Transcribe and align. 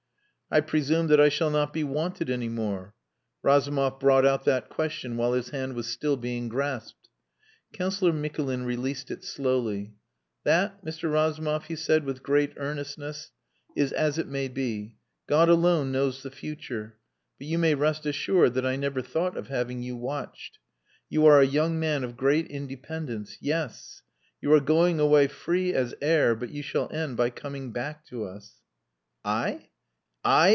"I 0.53 0.59
presume 0.59 1.07
that 1.07 1.21
I 1.21 1.29
shall 1.29 1.49
not 1.49 1.71
be 1.71 1.85
wanted 1.85 2.29
any 2.29 2.49
more?" 2.49 2.93
Razumov 3.41 4.01
brought 4.01 4.25
out 4.25 4.43
that 4.43 4.67
question 4.67 5.15
while 5.15 5.31
his 5.31 5.51
hand 5.51 5.75
was 5.75 5.87
still 5.87 6.17
being 6.17 6.49
grasped. 6.49 7.07
Councillor 7.71 8.11
Mikulin 8.11 8.65
released 8.65 9.09
it 9.11 9.23
slowly. 9.23 9.93
"That, 10.43 10.83
Mr. 10.83 11.09
Razumov," 11.09 11.67
he 11.67 11.77
said 11.77 12.03
with 12.03 12.21
great 12.21 12.51
earnestness, 12.57 13.31
"is 13.77 13.93
as 13.93 14.17
it 14.17 14.27
may 14.27 14.49
be. 14.49 14.97
God 15.25 15.47
alone 15.47 15.89
knows 15.89 16.21
the 16.21 16.29
future. 16.29 16.97
But 17.37 17.47
you 17.47 17.57
may 17.57 17.73
rest 17.73 18.05
assured 18.05 18.53
that 18.55 18.65
I 18.65 18.75
never 18.75 19.01
thought 19.01 19.37
of 19.37 19.47
having 19.47 19.81
you 19.81 19.95
watched. 19.95 20.57
You 21.09 21.25
are 21.27 21.39
a 21.39 21.45
young 21.45 21.79
man 21.79 22.03
of 22.03 22.17
great 22.17 22.47
independence. 22.47 23.37
Yes. 23.39 24.01
You 24.41 24.51
are 24.51 24.59
going 24.59 24.99
away 24.99 25.27
free 25.29 25.73
as 25.73 25.95
air, 26.01 26.35
but 26.35 26.49
you 26.49 26.61
shall 26.61 26.91
end 26.91 27.15
by 27.15 27.29
coming 27.29 27.71
back 27.71 28.05
to 28.07 28.25
us." 28.25 28.55
"I! 29.23 29.69
I!" 30.23 30.49